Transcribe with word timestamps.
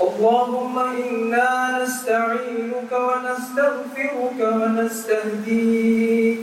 اللهم 0.00 0.78
إنا 0.78 1.78
نستعينك 1.78 2.92
ونستغفرك 2.92 4.38
ونستهديك 4.60 6.38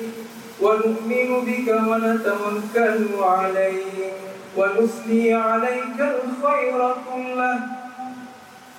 ونؤمن 0.62 1.30
بك 1.48 1.68
ونتوكل 1.88 3.08
عليك 3.20 4.14
ونثني 4.58 5.34
عليك 5.34 6.00
الخير 6.00 6.80
كله. 7.12 7.60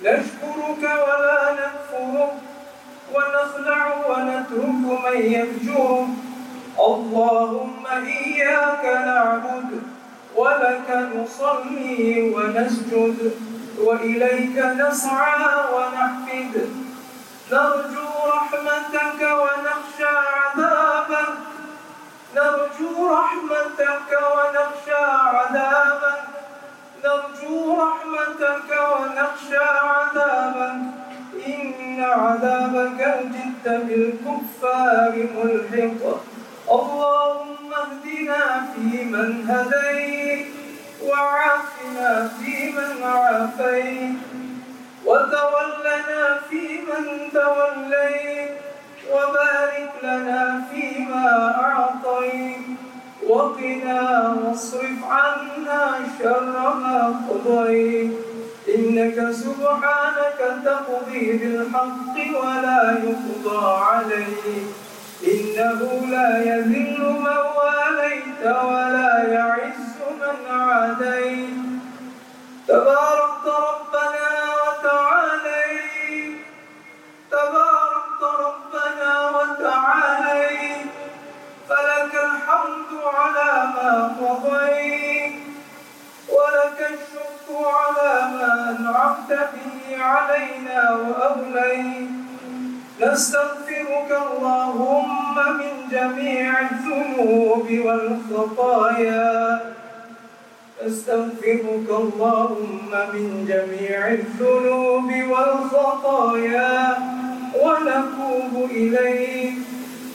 نشكرك 0.02 0.82
ولا 0.82 1.40
نكفرك 1.60 2.34
ونخلع 3.14 3.84
ونترك 4.08 4.82
من 5.04 5.18
يفجرك. 5.36 6.08
اللهم 6.80 7.82
إياك 7.86 8.84
نعبد 8.84 9.70
ولك 10.36 10.88
نصلي 11.14 12.32
ونسجد. 12.34 13.51
وإليك 13.78 14.56
نسعى 14.56 15.54
ونحفد. 15.74 16.54
نرجو 17.52 18.08
رحمتك 18.26 19.20
ونخشى 19.20 20.16
عذابك. 20.36 21.34
نرجو 22.36 23.14
رحمتك 23.14 24.10
ونخشى 24.34 25.04
عذابك. 25.04 26.22
نرجو 27.04 27.82
رحمتك 27.82 28.70
ونخشى 28.70 29.64
عذابك. 29.64 30.80
إن 31.46 32.04
عذابك 32.04 33.00
الجد 33.20 33.64
بالكفار 33.64 35.12
ملحق. 35.36 36.20
اللهم 36.70 37.70
اهدنا 37.74 38.66
فيمن 38.74 39.50
هديت. 39.50 40.21
وعافنا 41.08 42.28
فيمن 42.28 43.02
عافيت 43.02 44.16
وتولنا 45.06 46.40
فيمن 46.50 47.04
توليت 47.32 48.50
وبارك 49.12 49.92
لنا 50.02 50.62
فيما 50.70 51.28
أعطيت. 51.64 52.66
وقنا 53.28 54.02
واصرف 54.42 55.00
عنا 55.10 55.82
شر 56.18 56.74
ما 56.82 56.98
قضيت. 57.28 58.12
إنك 58.74 59.30
سبحانك 59.30 60.40
تقضي 60.64 61.32
بالحق 61.32 62.16
ولا 62.40 62.82
يقضى 63.04 63.62
عليك. 63.90 64.44
إنه 65.32 65.80
لا 66.10 66.30
يذل 66.50 67.00
من 67.00 67.38
واليت 67.56 68.42
ولا 68.42 69.12
يعز 69.32 69.81
تباركت 72.68 73.46
ربنا 73.46 74.30
وتعاليت 74.62 76.36
تباركت 77.30 78.22
ربنا 78.46 79.30
وتعاليت 79.30 80.86
فلك 81.68 82.14
الحمد 82.14 82.90
على 83.14 83.52
ما 83.74 83.92
قضيت. 84.20 85.34
ولك 86.28 86.78
الشكر 86.90 87.56
على 87.68 88.12
ما 88.32 88.76
أنعمت 88.78 89.30
به 89.52 90.02
علينا 90.02 90.92
نستغفرك 93.00 94.10
اللهم 94.10 95.34
من 95.58 95.88
جميع 95.90 96.60
الذنوب 96.60 97.66
والخطايا. 97.86 99.60
نستغفرك 100.86 101.88
اللهم 101.90 102.90
من 103.14 103.26
جميع 103.48 104.08
الذنوب 104.08 105.08
والخطايا 105.30 106.98
ونتوب 107.62 108.70
إليك. 108.70 109.58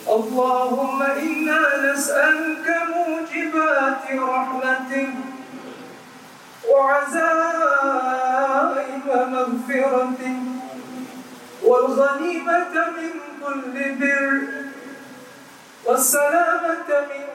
اللهم 0.07 0.99
إنا 1.03 1.61
نسألك 1.85 2.67
موجبات 2.95 4.03
رحمتك 4.11 5.13
وعزائم 6.71 8.07
مغفرتك 9.07 10.39
والغنيمة 11.63 12.75
من 12.97 13.13
كل 13.43 13.75
بر 13.99 14.33
والسلامة 15.85 16.89
من 17.11 17.26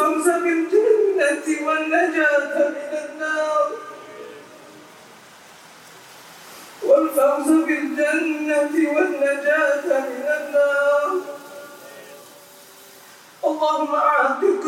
والفوز 0.00 0.28
بالجنة 0.28 1.66
والنجاة 1.66 2.68
من 2.68 2.92
النار. 3.04 3.70
والفوز 6.82 7.48
بالجنة 7.66 8.74
والنجاة 8.94 9.84
من 10.00 10.26
النار. 10.40 11.12
اللهم 13.44 13.94
اعتق 13.94 14.59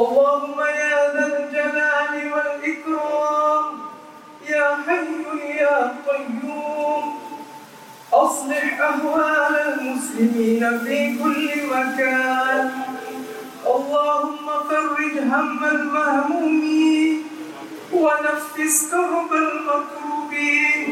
اللهم 0.00 0.60
يا 0.60 1.12
ذا 1.14 1.24
الجلال 1.26 2.32
والإكرام 2.32 3.64
يا 4.48 4.68
حي 4.86 5.12
يا 5.60 5.78
قيوم. 6.08 7.04
أصلح 8.12 8.80
أهوال 8.80 9.54
المسلمين 9.56 10.78
في 10.84 11.18
كل 11.22 11.46
مكان. 11.76 12.70
اللهم 13.66 14.46
فرج 14.68 15.18
هم 15.18 15.64
المهمومين 15.64 17.22
ونفس 17.92 18.90
كرب 18.90 19.32
المكروبين. 19.32 20.88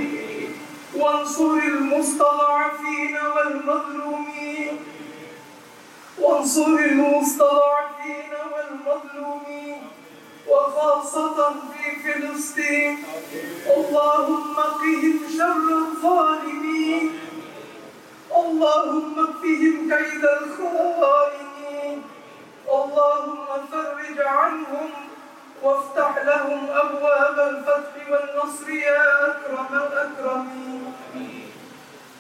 وانصر 0.96 1.52
المستضعفين 1.52 3.16
والمظلومين. 3.36 4.76
وانصر 6.18 6.66
المستضعفين 6.66 7.67
فلسطين 12.04 13.04
اللهم 13.76 14.56
قهم 14.56 15.16
شر 15.38 15.66
الظالمين. 15.78 17.06
اللهم 18.36 19.14
اكفهم 19.18 19.76
كيد 19.92 20.24
الخائنين. 20.24 21.98
اللهم 22.78 23.46
فرج 23.72 24.18
عنهم 24.20 24.90
وافتح 25.62 26.12
لهم 26.24 26.60
أبواب 26.70 27.36
الفتح 27.38 27.94
والنصر 28.10 28.68
يا 28.70 29.02
أكرم 29.30 29.70
الأكرمين. 29.72 30.94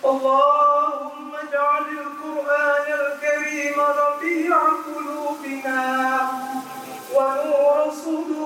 اللهم 0.04 1.30
اجعل 1.48 1.86
القرآن 2.06 2.86
الكريم 3.02 3.76
ربيع 3.80 4.58
قلوبنا 4.88 5.82
ونور 7.14 7.92
صدورنا 8.04 8.37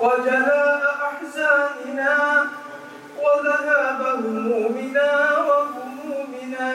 وجلاء 0.00 0.82
أحزاننا 1.10 2.46
وذهاب 3.22 4.00
همومنا 4.02 5.10
وهمومنا 5.48 6.72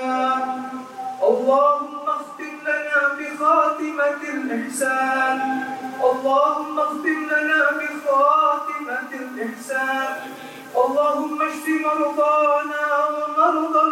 اللهم 1.24 2.10
اختم 2.10 2.54
لنا 2.68 3.02
بخاتمة 3.20 4.22
الإحسان. 4.34 5.40
اللهم 6.10 6.80
اختم 6.80 7.20
لنا 7.32 7.62
بخاتمة 7.80 9.12
الإحسان. 9.14 10.16
اللهم 10.86 11.42
اشف 11.42 11.68
مرضانا 11.86 12.86
ومرضى 13.16 13.84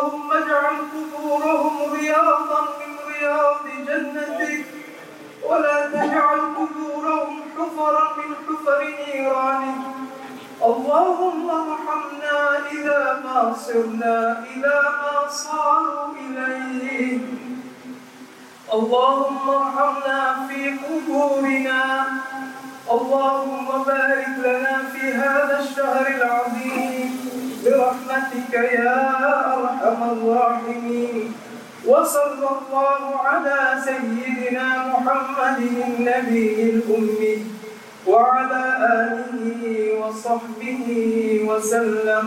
اللهم 0.00 0.32
اجعل 0.32 0.76
قبورهم 0.92 1.92
رياضا 1.92 2.60
من 2.80 2.92
رياض 3.08 3.64
جنتك 3.88 4.64
ولا 5.48 5.86
تجعل 5.94 6.40
قبورهم 6.56 7.40
حفرا 7.56 8.04
من 8.18 8.30
حفر 8.46 8.80
نيرانك. 9.00 9.82
اللهم 10.70 11.46
ارحمنا 11.50 12.38
إذا 12.72 13.20
ما 13.24 13.54
صرنا 13.66 14.44
إلى 14.52 14.76
ما 15.00 15.28
صاروا 15.28 16.12
إليه. 16.20 17.18
اللهم 18.72 19.44
ارحمنا 19.60 20.20
في 20.48 20.60
قبورنا. 20.84 21.82
اللهم 22.96 23.68
بارك 23.86 24.32
لنا 24.44 24.76
في 24.92 25.12
هذا 25.12 25.60
الشهر 25.60 26.06
العظيم. 26.06 27.10
برحمتك 27.64 28.52
يا 28.52 28.99
وصلى 32.10 32.48
الله 32.58 33.02
على 33.22 33.58
سيدنا 33.86 34.66
محمد 34.90 35.58
النبي 35.62 36.54
الأمي 36.70 37.36
وعلى 38.06 38.64
آله 39.06 39.62
وصحبه 40.00 40.86
وسلم. 41.46 42.26